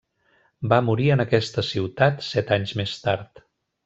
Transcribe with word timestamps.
Va 0.71 0.77
morir 0.85 1.09
en 1.15 1.21
aquesta 1.25 1.65
ciutat 1.69 2.23
set 2.31 2.55
anys 2.57 2.73
més 2.81 2.95
tard. 3.07 3.45